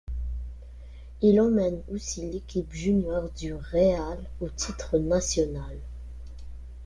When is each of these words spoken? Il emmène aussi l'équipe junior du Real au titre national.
Il 1.21 1.39
emmène 1.39 1.79
aussi 1.93 2.27
l'équipe 2.27 2.73
junior 2.73 3.29
du 3.37 3.53
Real 3.53 4.17
au 4.39 4.49
titre 4.49 4.97
national. 4.97 5.77